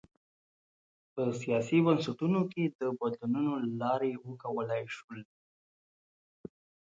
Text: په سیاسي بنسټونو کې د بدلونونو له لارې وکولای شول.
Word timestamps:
په 1.13 1.21
سیاسي 1.41 1.77
بنسټونو 1.85 2.41
کې 2.51 2.63
د 2.79 2.81
بدلونونو 2.99 3.53
له 3.63 3.71
لارې 3.81 4.11
وکولای 4.27 4.83
شول. 4.95 5.21